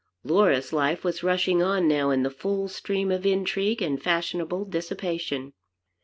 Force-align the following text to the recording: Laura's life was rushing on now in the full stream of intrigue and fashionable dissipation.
Laura's 0.23 0.73
life 0.73 1.03
was 1.03 1.21
rushing 1.21 1.61
on 1.61 1.87
now 1.87 2.09
in 2.09 2.23
the 2.23 2.31
full 2.31 2.67
stream 2.67 3.11
of 3.11 3.23
intrigue 3.23 3.83
and 3.83 4.01
fashionable 4.01 4.65
dissipation. 4.65 5.53